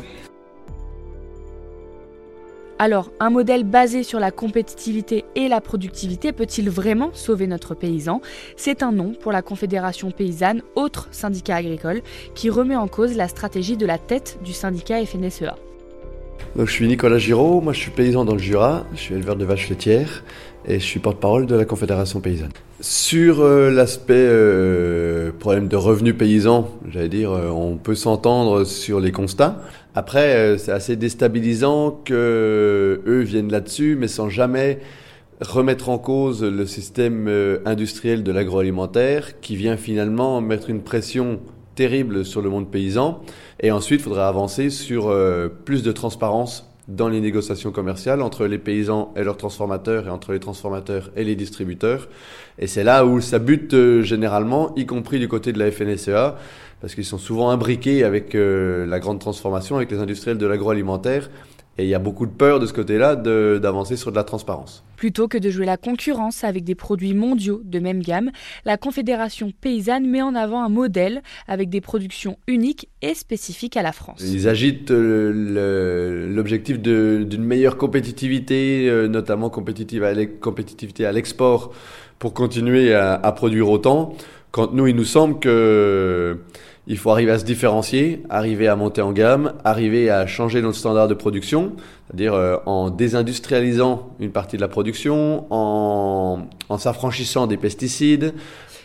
Alors, 2.78 3.10
un 3.20 3.28
modèle 3.28 3.64
basé 3.64 4.02
sur 4.02 4.20
la 4.20 4.30
compétitivité 4.30 5.26
et 5.34 5.48
la 5.48 5.60
productivité 5.60 6.32
peut-il 6.32 6.70
vraiment 6.70 7.10
sauver 7.12 7.46
notre 7.46 7.74
paysan? 7.74 8.22
C'est 8.56 8.82
un 8.82 8.90
nom 8.90 9.12
pour 9.12 9.32
la 9.32 9.42
Confédération 9.42 10.10
paysanne, 10.10 10.62
autre 10.76 11.08
syndicat 11.10 11.56
agricole, 11.56 12.00
qui 12.34 12.48
remet 12.48 12.76
en 12.76 12.88
cause 12.88 13.16
la 13.16 13.28
stratégie 13.28 13.76
de 13.76 13.84
la 13.84 13.98
tête 13.98 14.38
du 14.42 14.54
syndicat 14.54 15.04
FNSEA. 15.04 15.56
Donc, 16.56 16.66
je 16.66 16.72
suis 16.72 16.88
Nicolas 16.88 17.18
Giraud, 17.18 17.60
moi 17.60 17.72
je 17.72 17.78
suis 17.78 17.90
paysan 17.90 18.24
dans 18.24 18.34
le 18.34 18.40
Jura, 18.40 18.84
je 18.94 19.00
suis 19.00 19.14
éleveur 19.14 19.36
de 19.36 19.44
vaches 19.44 19.68
laitières 19.68 20.24
et 20.66 20.78
je 20.78 20.84
suis 20.84 21.00
porte-parole 21.00 21.46
de 21.46 21.54
la 21.54 21.64
Confédération 21.64 22.20
paysanne. 22.20 22.50
Sur 22.80 23.40
euh, 23.40 23.70
l'aspect 23.70 24.14
euh, 24.16 25.32
problème 25.38 25.68
de 25.68 25.76
revenus 25.76 26.16
paysans, 26.16 26.68
j'allais 26.88 27.08
dire, 27.08 27.30
euh, 27.30 27.48
on 27.48 27.76
peut 27.76 27.94
s'entendre 27.94 28.64
sur 28.64 29.00
les 29.00 29.12
constats. 29.12 29.60
Après, 29.94 30.56
c'est 30.58 30.72
assez 30.72 30.96
déstabilisant 30.96 32.00
que 32.04 33.02
eux 33.06 33.20
viennent 33.20 33.50
là-dessus, 33.50 33.96
mais 33.98 34.08
sans 34.08 34.28
jamais 34.28 34.78
remettre 35.40 35.88
en 35.88 35.98
cause 35.98 36.44
le 36.44 36.64
système 36.64 37.28
industriel 37.64 38.22
de 38.22 38.30
l'agroalimentaire, 38.30 39.40
qui 39.40 39.56
vient 39.56 39.76
finalement 39.76 40.40
mettre 40.40 40.70
une 40.70 40.82
pression 40.82 41.40
terrible 41.74 42.24
sur 42.24 42.42
le 42.42 42.50
monde 42.50 42.70
paysan. 42.70 43.22
Et 43.60 43.70
ensuite, 43.70 44.00
il 44.00 44.04
faudra 44.04 44.28
avancer 44.28 44.70
sur 44.70 45.14
plus 45.64 45.82
de 45.82 45.92
transparence 45.92 46.70
dans 46.90 47.08
les 47.08 47.20
négociations 47.20 47.70
commerciales 47.70 48.20
entre 48.20 48.46
les 48.46 48.58
paysans 48.58 49.12
et 49.16 49.22
leurs 49.22 49.36
transformateurs 49.36 50.08
et 50.08 50.10
entre 50.10 50.32
les 50.32 50.40
transformateurs 50.40 51.10
et 51.16 51.24
les 51.24 51.36
distributeurs. 51.36 52.08
Et 52.58 52.66
c'est 52.66 52.84
là 52.84 53.06
où 53.06 53.20
ça 53.20 53.38
bute 53.38 53.72
euh, 53.74 54.02
généralement, 54.02 54.74
y 54.76 54.86
compris 54.86 55.18
du 55.18 55.28
côté 55.28 55.52
de 55.52 55.58
la 55.58 55.70
FNSEA, 55.70 56.36
parce 56.80 56.94
qu'ils 56.94 57.04
sont 57.04 57.18
souvent 57.18 57.50
imbriqués 57.50 58.04
avec 58.04 58.34
euh, 58.34 58.86
la 58.86 58.98
grande 58.98 59.20
transformation, 59.20 59.76
avec 59.76 59.90
les 59.90 59.98
industriels 59.98 60.38
de 60.38 60.46
l'agroalimentaire. 60.46 61.30
Et 61.78 61.84
il 61.84 61.88
y 61.88 61.94
a 61.94 61.98
beaucoup 61.98 62.26
de 62.26 62.32
peur 62.32 62.60
de 62.60 62.66
ce 62.66 62.72
côté-là 62.72 63.16
d'avancer 63.16 63.96
sur 63.96 64.10
de 64.10 64.16
la 64.16 64.24
transparence. 64.24 64.84
Plutôt 64.96 65.28
que 65.28 65.38
de 65.38 65.48
jouer 65.48 65.64
la 65.64 65.78
concurrence 65.78 66.44
avec 66.44 66.62
des 66.62 66.74
produits 66.74 67.14
mondiaux 67.14 67.62
de 67.64 67.78
même 67.78 68.02
gamme, 68.02 68.30
la 68.66 68.76
Confédération 68.76 69.50
paysanne 69.62 70.06
met 70.06 70.20
en 70.20 70.34
avant 70.34 70.62
un 70.62 70.68
modèle 70.68 71.22
avec 71.48 71.70
des 71.70 71.80
productions 71.80 72.36
uniques 72.46 72.88
et 73.00 73.14
spécifiques 73.14 73.78
à 73.78 73.82
la 73.82 73.92
France. 73.92 74.20
Ils 74.20 74.46
agitent 74.46 74.90
euh, 74.90 76.28
l'objectif 76.28 76.78
d'une 76.78 77.44
meilleure 77.44 77.78
compétitivité, 77.78 78.88
euh, 78.90 79.08
notamment 79.08 79.48
compétitivité 79.48 81.06
à 81.06 81.12
l'export, 81.12 81.72
pour 82.18 82.34
continuer 82.34 82.92
à, 82.92 83.14
à, 83.14 83.32
produire 83.32 83.70
autant. 83.70 84.14
Quand 84.50 84.74
nous, 84.74 84.86
il 84.86 84.96
nous 84.96 85.04
semble 85.04 85.38
que 85.38 86.40
il 86.90 86.98
faut 86.98 87.10
arriver 87.10 87.30
à 87.30 87.38
se 87.38 87.44
différencier, 87.44 88.24
arriver 88.30 88.66
à 88.66 88.74
monter 88.74 89.00
en 89.00 89.12
gamme, 89.12 89.54
arriver 89.62 90.10
à 90.10 90.26
changer 90.26 90.60
notre 90.60 90.76
standard 90.76 91.06
de 91.06 91.14
production, 91.14 91.76
c'est-à-dire 92.08 92.34
euh, 92.34 92.56
en 92.66 92.90
désindustrialisant 92.90 94.10
une 94.18 94.32
partie 94.32 94.56
de 94.56 94.60
la 94.60 94.66
production, 94.66 95.46
en, 95.50 96.48
s'affranchissant 96.78 97.46
des 97.46 97.56
pesticides. 97.56 98.34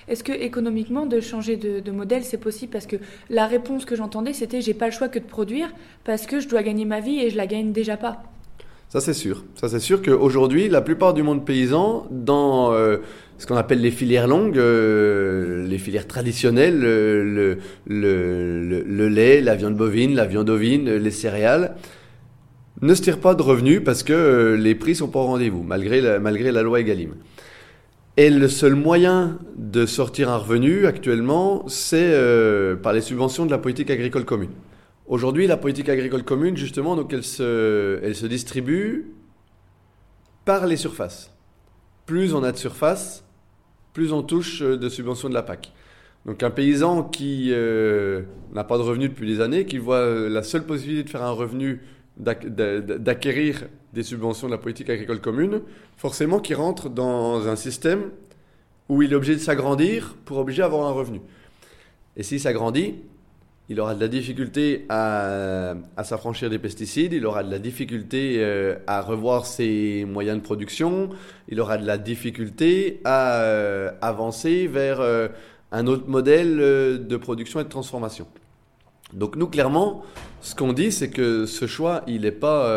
Est-ce 0.08 0.24
que 0.24 0.32
économiquement 0.32 1.08
de 1.08 1.20
changer 1.20 1.58
de, 1.58 1.92
modèle 1.92 2.24
c'est 2.24 2.38
possible? 2.38 2.72
Parce 2.72 2.86
que 2.86 2.98
la 3.32 3.48
réponse 3.48 3.86
que 3.86 3.96
j'entendais 3.96 4.34
c'était 4.34 4.62
j'ai 4.62 4.76
pas 4.76 4.86
le 4.86 4.92
choix 4.92 5.10
que 5.10 5.18
de 5.18 5.26
produire 5.26 5.74
parce 6.04 6.28
que 6.28 6.40
je 6.40 6.48
dois 6.48 6.62
gagner 6.62 6.86
ma 6.86 7.00
vie 7.00 7.20
et 7.20 7.32
je 7.32 7.38
la 7.38 7.48
gagne 7.48 7.72
déjà 7.72 7.98
pas. 7.98 8.22
Ça 8.89 9.01
c'est 9.01 9.13
sûr. 9.13 9.44
Ça 9.56 9.68
c'est 9.68 9.80
sûr 9.80 10.01
qu'aujourd'hui 10.01 10.70
la 10.70 10.82
plupart 10.82 11.13
du 11.13 11.24
monde 11.24 11.46
paysan 11.46 12.08
dans 12.12 12.72
euh, 12.72 12.98
ce 13.38 13.46
qu'on 13.46 13.58
appelle 13.58 13.82
les 13.82 13.92
filières 13.92 14.27
longues, 14.27 14.58
euh, 14.58 15.68
les 15.68 15.77
filières 15.77 16.08
traditionnelles, 16.08 16.80
le, 16.80 17.58
le, 17.88 19.08
lait, 19.10 19.42
la 19.42 19.56
viande 19.56 19.75
bovine, 19.75 20.15
la 20.15 20.25
viande 20.25 20.50
ovine, 20.50 20.89
les 20.96 21.12
céréales, 21.12 21.75
ne 22.82 22.94
se 22.94 23.01
tirent 23.01 23.20
pas 23.20 23.36
de 23.36 23.42
revenus 23.42 23.82
parce 23.84 24.04
que 24.04 24.13
euh, 24.13 24.58
les 24.58 24.75
prix 24.75 24.96
sont 24.96 25.08
pas 25.08 25.20
au 25.20 25.25
rendez-vous, 25.25 25.63
malgré 25.63 26.01
la, 26.01 26.20
malgré 26.20 26.51
la 26.51 26.62
loi 26.62 26.80
Egalim. 26.80 27.15
Et 28.18 28.30
le 28.30 28.48
seul 28.48 28.75
moyen 28.75 29.38
de 29.58 29.86
sortir 29.86 30.30
un 30.30 30.38
revenu 30.38 30.86
actuellement, 30.86 31.65
c'est 31.68 31.98
euh, 32.13 32.75
par 32.75 32.94
les 32.94 33.01
subventions 33.01 33.46
de 33.46 33.51
la 33.51 33.58
politique 33.58 33.89
agricole 33.89 34.24
commune. 34.24 34.51
Aujourd'hui, 35.08 35.46
la 35.46 35.58
politique 35.58 35.90
agricole 35.90 36.24
commune, 36.24 36.58
justement, 36.58 36.96
donc 36.96 37.14
elle 37.14 37.24
se, 37.24 38.00
elle 38.02 38.16
se 38.16 38.26
distribue 38.26 39.12
par 40.46 40.66
les 40.66 40.78
surfaces. 40.78 41.32
Plus 42.08 42.34
on 42.34 42.44
a 42.44 42.52
de 42.52 42.58
surfaces, 42.58 43.24
plus 43.94 44.12
on 44.12 44.24
touche 44.24 44.62
de 44.62 44.90
subventions 44.90 45.30
de 45.30 45.36
la 45.36 45.44
PAC. 45.44 45.74
Donc 46.26 46.42
un 46.42 46.50
paysan 46.50 47.04
qui 47.04 47.50
euh, 47.52 48.24
n'a 48.54 48.64
pas 48.64 48.78
de 48.78 48.84
revenus 48.84 49.12
depuis 49.12 49.28
des 49.28 49.42
années, 49.42 49.66
qui 49.66 49.78
voit 49.78 49.98
euh, 49.98 50.28
la 50.28 50.42
seule 50.42 50.66
possibilité 50.66 51.04
de 51.04 51.10
faire 51.10 51.24
un 51.24 51.32
revenu, 51.32 51.82
d'acquérir 52.18 53.66
des 53.94 54.02
subventions 54.02 54.48
de 54.48 54.54
la 54.54 54.58
politique 54.58 54.90
agricole 54.90 55.22
commune, 55.22 55.62
forcément 55.98 56.40
qui 56.40 56.56
rentre 56.56 56.90
dans 56.90 57.48
un 57.48 57.56
système 57.56 58.10
où 58.90 59.04
il 59.04 59.12
est 59.12 59.16
obligé 59.16 59.36
de 59.36 59.40
s'agrandir 59.40 60.16
pour 60.26 60.38
obliger 60.40 60.64
à 60.64 60.66
avoir 60.66 60.88
un 60.88 60.92
revenu. 60.92 61.22
Et 62.18 62.24
s'il 62.24 62.40
s'agrandit, 62.40 62.96
il 63.69 63.79
aura 63.79 63.95
de 63.95 64.00
la 64.00 64.07
difficulté 64.07 64.86
à, 64.89 65.75
s'affranchir 66.03 66.50
des 66.50 66.60
pesticides, 66.60 67.13
il 67.13 67.25
aura 67.25 67.43
de 67.43 67.50
la 67.50 67.60
difficulté 67.60 68.36
euh, 68.38 68.75
à 68.86 69.01
revoir 69.01 69.45
ses 69.48 70.05
moyens 70.05 70.38
de 70.38 70.43
production, 70.43 71.10
il 71.50 71.60
aura 71.60 71.77
de 71.77 71.86
la 71.86 71.98
difficulté 71.98 73.01
à 73.05 73.41
euh, 73.41 73.91
avancer 74.01 74.67
vers 74.67 75.01
euh, 75.01 75.29
un 75.72 75.88
autre 75.88 76.07
modèle 76.07 76.57
de 76.57 77.17
production 77.17 77.60
et 77.60 77.63
de 77.63 77.69
transformation. 77.69 78.27
Donc 79.13 79.36
nous, 79.36 79.48
clairement, 79.48 80.03
ce 80.41 80.53
qu'on 80.53 80.74
dit, 80.74 80.91
c'est 80.91 81.10
que 81.10 81.45
ce 81.45 81.65
choix, 81.65 82.03
il 82.07 82.22
n'est 82.22 82.31
pas... 82.31 82.72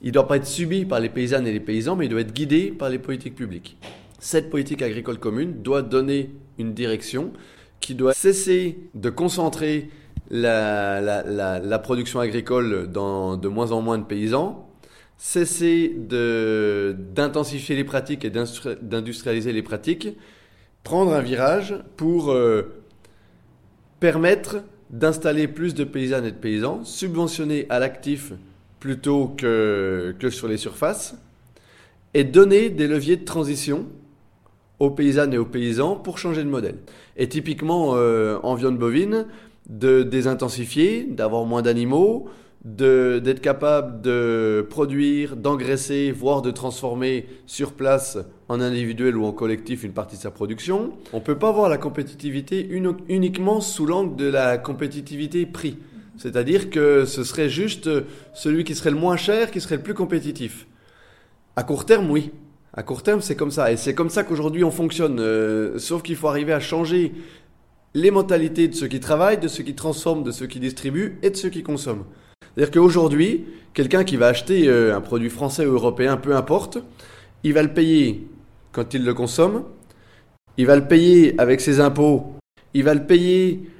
il 0.00 0.06
ne 0.06 0.12
doit 0.12 0.28
pas 0.28 0.36
être 0.36 0.46
subi 0.46 0.84
par 0.84 1.00
les 1.00 1.08
paysannes 1.08 1.46
et 1.46 1.52
les 1.52 1.60
paysans, 1.60 1.96
mais 1.96 2.06
il 2.06 2.08
doit 2.08 2.20
être 2.20 2.32
guidé 2.32 2.70
par 2.70 2.88
les 2.88 2.98
politiques 2.98 3.34
publiques. 3.34 3.76
Cette 4.20 4.48
politique 4.48 4.82
agricole 4.82 5.18
commune 5.18 5.62
doit 5.62 5.82
donner 5.82 6.30
une 6.58 6.72
direction 6.72 7.32
qui 7.80 7.94
doit 7.94 8.14
cesser 8.14 8.78
de 8.94 9.10
concentrer 9.10 9.88
la, 10.30 11.80
production 11.82 12.20
agricole 12.20 12.90
dans 12.90 13.36
de 13.36 13.48
moins 13.48 13.72
en 13.72 13.82
moins 13.82 13.98
de 13.98 14.04
paysans, 14.04 14.68
cesser 15.18 15.94
d'intensifier 15.96 17.76
les 17.76 17.84
pratiques 17.84 18.24
et 18.24 18.30
d'industrialiser 18.30 19.52
les 19.52 19.62
pratiques, 19.62 20.08
prendre 20.82 21.12
un 21.12 21.20
virage 21.20 21.76
pour 21.96 22.30
euh, 22.30 22.82
permettre 24.00 24.58
d'installer 24.90 25.48
plus 25.48 25.74
de 25.74 25.84
paysannes 25.84 26.26
et 26.26 26.32
de 26.32 26.36
paysans, 26.36 26.84
subventionner 26.84 27.66
à 27.70 27.78
l'actif 27.78 28.32
plutôt 28.78 29.34
que 29.36 30.14
sur 30.30 30.48
les 30.48 30.58
surfaces, 30.58 31.16
et 32.14 32.24
donner 32.24 32.70
des 32.70 32.86
leviers 32.86 33.16
de 33.16 33.24
transition 33.24 33.86
aux 34.78 34.90
paysannes 34.90 35.32
et 35.32 35.38
aux 35.38 35.46
paysans 35.46 35.96
pour 35.96 36.18
changer 36.18 36.44
de 36.44 36.48
modèle. 36.48 36.76
Et 37.16 37.28
typiquement 37.28 37.92
euh, 37.94 38.38
en 38.42 38.54
viande 38.54 38.78
bovine, 38.78 39.26
de 39.68 40.02
désintensifier, 40.02 41.04
d'avoir 41.04 41.44
moins 41.44 41.62
d'animaux, 41.62 42.28
d'être 42.64 43.40
capable 43.40 44.00
de 44.00 44.66
produire, 44.68 45.36
d'engraisser, 45.36 46.10
voire 46.10 46.42
de 46.42 46.50
transformer 46.50 47.26
sur 47.46 47.72
place 47.72 48.18
en 48.48 48.60
individuel 48.60 49.16
ou 49.16 49.24
en 49.24 49.32
collectif 49.32 49.84
une 49.84 49.92
partie 49.92 50.16
de 50.16 50.22
sa 50.22 50.32
production. 50.32 50.92
On 51.12 51.18
ne 51.18 51.22
peut 51.22 51.38
pas 51.38 51.52
voir 51.52 51.68
la 51.68 51.78
compétitivité 51.78 52.68
uniquement 53.08 53.60
sous 53.60 53.86
l'angle 53.86 54.16
de 54.16 54.26
la 54.26 54.58
compétitivité 54.58 55.46
prix. 55.46 55.78
C'est-à-dire 56.16 56.70
que 56.70 57.04
ce 57.04 57.22
serait 57.22 57.48
juste 57.48 57.88
celui 58.34 58.64
qui 58.64 58.74
serait 58.74 58.90
le 58.90 58.96
moins 58.96 59.16
cher 59.16 59.52
qui 59.52 59.60
serait 59.60 59.76
le 59.76 59.82
plus 59.82 59.94
compétitif. 59.94 60.66
À 61.54 61.62
court 61.62 61.86
terme, 61.86 62.10
oui. 62.10 62.32
À 62.76 62.82
court 62.82 63.02
terme, 63.02 63.22
c'est 63.22 63.36
comme 63.36 63.50
ça. 63.50 63.72
Et 63.72 63.76
c'est 63.76 63.94
comme 63.94 64.10
ça 64.10 64.22
qu'aujourd'hui 64.22 64.62
on 64.62 64.70
fonctionne. 64.70 65.18
Euh, 65.18 65.78
sauf 65.78 66.02
qu'il 66.02 66.16
faut 66.16 66.28
arriver 66.28 66.52
à 66.52 66.60
changer 66.60 67.12
les 67.94 68.10
mentalités 68.10 68.68
de 68.68 68.74
ceux 68.74 68.86
qui 68.86 69.00
travaillent, 69.00 69.38
de 69.38 69.48
ceux 69.48 69.64
qui 69.64 69.74
transforment, 69.74 70.22
de 70.22 70.30
ceux 70.30 70.46
qui 70.46 70.60
distribuent 70.60 71.18
et 71.22 71.30
de 71.30 71.36
ceux 71.36 71.48
qui 71.48 71.62
consomment. 71.62 72.04
C'est-à-dire 72.54 72.70
qu'aujourd'hui, 72.70 73.46
quelqu'un 73.72 74.04
qui 74.04 74.16
va 74.16 74.26
acheter 74.26 74.68
euh, 74.68 74.94
un 74.94 75.00
produit 75.00 75.30
français 75.30 75.64
ou 75.64 75.72
européen, 75.72 76.18
peu 76.18 76.36
importe, 76.36 76.78
il 77.42 77.54
va 77.54 77.62
le 77.62 77.72
payer 77.72 78.26
quand 78.72 78.92
il 78.92 79.04
le 79.04 79.14
consomme, 79.14 79.64
il 80.58 80.66
va 80.66 80.76
le 80.76 80.86
payer 80.86 81.34
avec 81.38 81.62
ses 81.62 81.80
impôts, 81.80 82.34
il 82.74 82.84
va 82.84 82.92
le 82.92 83.06
payer 83.06 83.70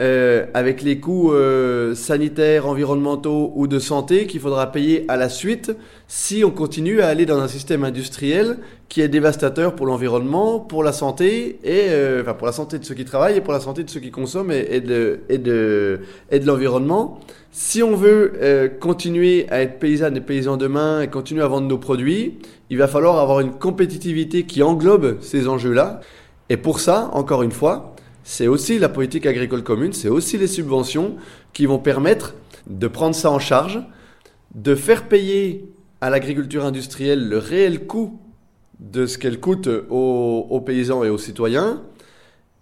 euh, 0.00 0.46
avec 0.54 0.82
les 0.82 1.00
coûts 1.00 1.32
euh, 1.32 1.94
sanitaires, 1.94 2.66
environnementaux 2.66 3.52
ou 3.56 3.66
de 3.66 3.78
santé 3.78 4.26
qu'il 4.26 4.40
faudra 4.40 4.70
payer 4.70 5.04
à 5.08 5.16
la 5.16 5.28
suite 5.28 5.72
si 6.06 6.42
on 6.44 6.50
continue 6.50 7.00
à 7.00 7.08
aller 7.08 7.26
dans 7.26 7.38
un 7.38 7.48
système 7.48 7.84
industriel 7.84 8.58
qui 8.88 9.02
est 9.02 9.08
dévastateur 9.08 9.74
pour 9.74 9.86
l'environnement, 9.86 10.60
pour 10.60 10.82
la 10.82 10.92
santé 10.92 11.58
et 11.62 11.90
euh, 11.90 12.22
enfin 12.22 12.34
pour 12.34 12.46
la 12.46 12.52
santé 12.52 12.78
de 12.78 12.84
ceux 12.84 12.94
qui 12.94 13.04
travaillent 13.04 13.36
et 13.36 13.40
pour 13.40 13.52
la 13.52 13.60
santé 13.60 13.84
de 13.84 13.90
ceux 13.90 14.00
qui 14.00 14.10
consomment 14.10 14.52
et, 14.52 14.80
de 14.80 15.20
et 15.28 15.38
de 15.38 16.00
et 16.30 16.38
de 16.38 16.46
l'environnement. 16.46 17.20
Si 17.50 17.82
on 17.82 17.94
veut 17.94 18.32
euh, 18.40 18.68
continuer 18.68 19.46
à 19.50 19.60
être 19.60 19.78
paysanne 19.78 20.16
et 20.16 20.20
paysans 20.20 20.56
demain 20.56 21.02
et 21.02 21.08
continuer 21.08 21.42
à 21.42 21.48
vendre 21.48 21.66
nos 21.66 21.78
produits, 21.78 22.38
il 22.70 22.78
va 22.78 22.88
falloir 22.88 23.18
avoir 23.18 23.40
une 23.40 23.52
compétitivité 23.52 24.44
qui 24.44 24.62
englobe 24.62 25.18
ces 25.20 25.48
enjeux-là. 25.48 26.00
Et 26.50 26.56
pour 26.56 26.80
ça, 26.80 27.10
encore 27.12 27.42
une 27.42 27.52
fois, 27.52 27.94
c'est 28.30 28.46
aussi 28.46 28.78
la 28.78 28.90
politique 28.90 29.24
agricole 29.24 29.62
commune, 29.62 29.94
c'est 29.94 30.10
aussi 30.10 30.36
les 30.36 30.48
subventions 30.48 31.16
qui 31.54 31.64
vont 31.64 31.78
permettre 31.78 32.34
de 32.66 32.86
prendre 32.86 33.14
ça 33.14 33.30
en 33.30 33.38
charge, 33.38 33.80
de 34.54 34.74
faire 34.74 35.08
payer 35.08 35.72
à 36.02 36.10
l'agriculture 36.10 36.66
industrielle 36.66 37.26
le 37.26 37.38
réel 37.38 37.86
coût 37.86 38.20
de 38.80 39.06
ce 39.06 39.16
qu'elle 39.16 39.40
coûte 39.40 39.66
aux, 39.88 40.62
paysans 40.64 41.04
et 41.04 41.08
aux 41.08 41.16
citoyens, 41.16 41.82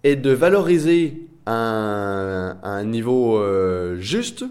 et 0.05 0.15
de 0.15 0.31
valoriser 0.31 1.27
un 1.47 2.85
niveau 2.85 3.37
euh, 3.37 3.97
juste 3.99 4.45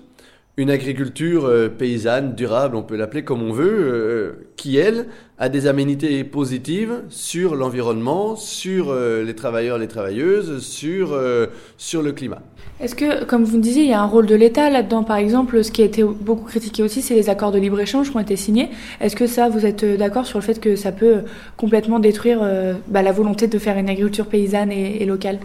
une 0.57 0.69
agriculture 0.69 1.45
euh, 1.45 1.67
paysanne, 1.67 2.33
durable, 2.33 2.77
on 2.77 2.83
peut 2.83 2.95
l'appeler 2.95 3.23
comme 3.23 3.41
on 3.41 3.51
veut, 3.51 3.65
euh, 3.67 4.31
qui, 4.55 4.77
elle, 4.77 5.07
a 5.37 5.49
des 5.49 5.67
aménités 5.67 6.23
positives 6.23 7.01
sur 7.09 7.55
l'environnement, 7.55 8.37
sur 8.37 8.89
euh, 8.89 9.21
les 9.23 9.35
travailleurs, 9.35 9.77
les 9.77 9.89
travailleuses, 9.89 10.63
sur, 10.63 11.11
euh, 11.11 11.47
sur 11.77 12.01
le 12.01 12.13
climat. 12.13 12.41
Est-ce 12.79 12.95
que, 12.95 13.25
comme 13.25 13.43
vous 13.43 13.57
me 13.57 13.61
disiez, 13.61 13.83
il 13.83 13.89
y 13.89 13.93
a 13.93 14.01
un 14.01 14.05
rôle 14.05 14.27
de 14.27 14.35
l'État 14.35 14.69
là-dedans? 14.69 15.03
Par 15.03 15.17
exemple, 15.17 15.61
ce 15.61 15.71
qui 15.71 15.81
a 15.81 15.85
été 15.85 16.03
beaucoup 16.03 16.45
critiqué 16.45 16.83
aussi, 16.83 17.01
c'est 17.01 17.15
les 17.15 17.29
accords 17.29 17.51
de 17.51 17.59
libre-échange 17.59 18.11
qui 18.11 18.15
ont 18.15 18.21
été 18.21 18.37
signés. 18.37 18.69
Est-ce 19.01 19.17
que 19.17 19.27
ça, 19.27 19.49
vous 19.49 19.65
êtes 19.65 19.83
d'accord 19.97 20.25
sur 20.25 20.39
le 20.39 20.43
fait 20.43 20.59
que 20.61 20.77
ça 20.77 20.93
peut 20.93 21.23
complètement 21.57 21.99
détruire 21.99 22.39
bah, 22.87 23.01
la 23.01 23.11
volonté 23.13 23.47
de 23.47 23.59
faire 23.59 23.77
une 23.77 23.89
agriculture 23.89 24.27
paysanne 24.27 24.71
et, 24.73 25.01
et 25.01 25.05
locale? 25.05 25.39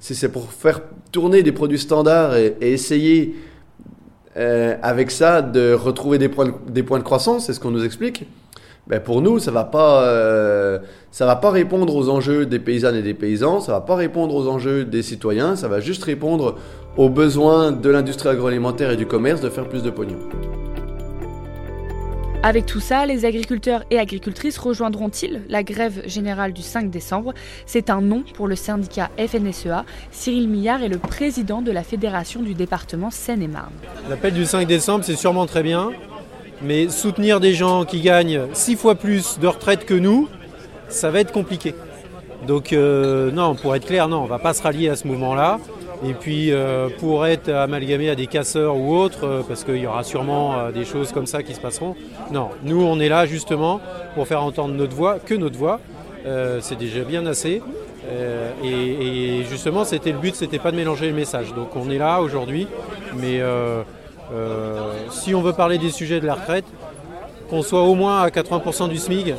Si 0.00 0.14
c'est 0.14 0.30
pour 0.30 0.50
faire 0.50 0.82
tourner 1.12 1.42
des 1.42 1.52
produits 1.52 1.78
standards 1.78 2.36
et, 2.36 2.56
et 2.60 2.72
essayer 2.72 3.34
euh, 4.36 4.76
avec 4.82 5.10
ça 5.10 5.40
de 5.40 5.72
retrouver 5.72 6.18
des 6.18 6.28
points 6.28 6.46
de, 6.48 7.02
croissance, 7.02 7.46
c'est 7.46 7.54
ce 7.54 7.60
qu'on 7.60 7.70
nous 7.70 7.84
explique. 7.84 8.26
Ben 8.86 9.00
pour 9.00 9.20
nous, 9.20 9.38
ça 9.38 9.50
va 9.50 9.64
pas, 9.64 10.02
euh, 10.02 10.78
va 11.18 11.36
pas 11.36 11.50
répondre 11.50 11.94
aux 11.96 12.08
enjeux 12.08 12.46
des 12.46 12.58
paysannes 12.60 12.96
et 12.96 13.02
des 13.02 13.14
paysans, 13.14 13.60
ça 13.60 13.72
va 13.72 13.80
pas 13.80 13.96
répondre 13.96 14.34
aux 14.34 14.46
enjeux 14.46 14.84
des 14.84 15.02
citoyens, 15.02 15.56
ça 15.56 15.68
va 15.68 15.80
juste 15.80 16.04
répondre 16.04 16.56
aux 16.96 17.08
besoins 17.08 17.72
de 17.72 17.90
l'industrie 17.90 18.28
agroalimentaire 18.28 18.90
et 18.90 18.96
du 18.96 19.06
commerce 19.06 19.40
de 19.40 19.48
faire 19.48 19.68
plus 19.68 19.82
de 19.82 19.90
pognon. 19.90 20.18
Avec 22.46 22.64
tout 22.64 22.78
ça, 22.78 23.06
les 23.06 23.24
agriculteurs 23.24 23.82
et 23.90 23.98
agricultrices 23.98 24.56
rejoindront-ils 24.56 25.42
la 25.48 25.64
grève 25.64 26.02
générale 26.06 26.52
du 26.52 26.62
5 26.62 26.90
décembre? 26.90 27.34
C'est 27.66 27.90
un 27.90 28.00
non 28.00 28.22
pour 28.34 28.46
le 28.46 28.54
syndicat 28.54 29.10
FNSEA. 29.18 29.84
Cyril 30.12 30.48
Millard 30.48 30.84
est 30.84 30.88
le 30.88 30.98
président 30.98 31.60
de 31.60 31.72
la 31.72 31.82
fédération 31.82 32.42
du 32.42 32.54
département 32.54 33.10
Seine-et-Marne. 33.10 33.72
L'appel 34.08 34.32
du 34.32 34.44
5 34.44 34.64
décembre, 34.64 35.04
c'est 35.04 35.16
sûrement 35.16 35.46
très 35.46 35.64
bien, 35.64 35.90
mais 36.62 36.88
soutenir 36.88 37.40
des 37.40 37.52
gens 37.52 37.84
qui 37.84 38.00
gagnent 38.00 38.42
six 38.52 38.76
fois 38.76 38.94
plus 38.94 39.40
de 39.40 39.48
retraite 39.48 39.84
que 39.84 39.94
nous, 39.94 40.28
ça 40.88 41.10
va 41.10 41.18
être 41.18 41.32
compliqué. 41.32 41.74
Donc 42.46 42.72
euh, 42.72 43.32
non, 43.32 43.56
pour 43.56 43.74
être 43.74 43.86
clair, 43.86 44.06
non, 44.06 44.18
on 44.18 44.24
ne 44.24 44.28
va 44.28 44.38
pas 44.38 44.54
se 44.54 44.62
rallier 44.62 44.88
à 44.88 44.94
ce 44.94 45.08
mouvement-là. 45.08 45.58
Et 46.04 46.12
puis 46.12 46.52
euh, 46.52 46.88
pour 46.98 47.26
être 47.26 47.48
amalgamé 47.48 48.10
à 48.10 48.14
des 48.14 48.26
casseurs 48.26 48.76
ou 48.76 48.94
autres, 48.94 49.24
euh, 49.24 49.42
parce 49.46 49.64
qu'il 49.64 49.76
y 49.76 49.86
aura 49.86 50.04
sûrement 50.04 50.58
euh, 50.58 50.70
des 50.70 50.84
choses 50.84 51.12
comme 51.12 51.26
ça 51.26 51.42
qui 51.42 51.54
se 51.54 51.60
passeront. 51.60 51.94
Non, 52.30 52.50
nous 52.64 52.82
on 52.82 53.00
est 53.00 53.08
là 53.08 53.26
justement 53.26 53.80
pour 54.14 54.26
faire 54.26 54.42
entendre 54.42 54.74
notre 54.74 54.94
voix, 54.94 55.18
que 55.18 55.34
notre 55.34 55.58
voix. 55.58 55.80
C'est 56.60 56.76
déjà 56.76 57.04
bien 57.04 57.24
assez. 57.24 57.62
Et, 58.64 59.38
et, 59.38 59.44
justement, 59.44 59.84
c'était 59.84 60.10
le 60.10 60.18
but, 60.18 60.34
c'était 60.34 60.58
pas 60.58 60.72
de 60.72 60.76
mélanger 60.76 61.06
les 61.06 61.12
messages. 61.12 61.54
Donc 61.54 61.76
on 61.76 61.88
est 61.88 61.98
là 61.98 62.20
aujourd'hui, 62.20 62.66
mais 63.16 63.40
si 65.10 65.36
on 65.36 65.40
veut 65.42 65.52
parler 65.52 65.78
des 65.78 65.90
sujets 65.90 66.18
de 66.18 66.26
la 66.26 66.34
retraite, 66.34 66.64
qu'on 67.48 67.62
soit 67.62 67.82
au 67.82 67.94
moins 67.94 68.22
à 68.22 68.28
80% 68.28 68.88
du 68.88 68.96
SMIC. 68.96 69.34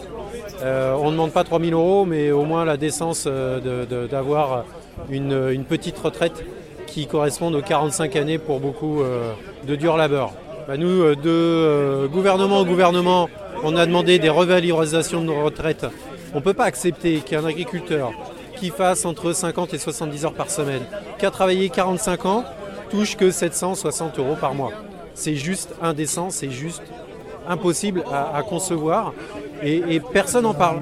on 0.64 1.08
ne 1.08 1.12
demande 1.12 1.34
pas 1.34 1.44
3000 1.44 1.74
euros, 1.74 2.06
mais 2.06 2.32
au 2.32 2.44
moins 2.44 2.64
la 2.64 2.78
décence 2.78 3.28
d'avoir 3.28 4.64
une, 5.10 5.64
petite 5.66 5.98
retraite 5.98 6.44
qui 6.86 7.08
corresponde 7.08 7.56
aux 7.56 7.62
45 7.62 8.16
années 8.16 8.38
pour 8.38 8.60
beaucoup 8.60 9.02
euh, 9.02 9.34
de 9.68 9.76
dur 9.76 9.98
labeur. 9.98 10.34
Bah 10.68 10.78
nous, 10.78 11.02
euh, 11.02 11.16
de 11.16 11.30
euh, 11.30 12.08
gouvernement 12.08 12.60
en 12.60 12.66
gouvernement, 12.66 13.30
on 13.64 13.76
a 13.76 13.86
demandé 13.86 14.20
des 14.20 14.30
revalorisations 14.30 15.22
de 15.22 15.28
nos 15.28 15.44
retraites. 15.44 15.86
On 16.34 16.38
ne 16.38 16.42
peut 16.42 16.54
pas 16.54 16.66
accepter 16.66 17.20
qu'un 17.20 17.46
agriculteur 17.46 18.12
qui 18.58 18.70
fasse 18.70 19.06
entre 19.06 19.32
50 19.32 19.74
et 19.74 19.78
70 19.78 20.26
heures 20.26 20.34
par 20.34 20.50
semaine, 20.50 20.84
qui 21.20 21.26
a 21.26 21.32
travaillé 21.32 21.70
45 21.70 22.26
ans, 22.26 22.44
touche 22.90 23.16
que 23.16 23.32
760 23.32 24.20
euros 24.20 24.36
par 24.40 24.56
mois. 24.56 24.72
C'est 25.14 25.36
juste 25.36 25.74
indécent, 25.82 26.30
c'est 26.30 26.52
juste 26.52 26.84
impossible 27.48 28.04
à, 28.12 28.36
à 28.36 28.44
concevoir 28.44 29.14
et, 29.64 29.96
et 29.96 30.00
personne 30.00 30.44
n'en 30.44 30.54
parle. 30.54 30.82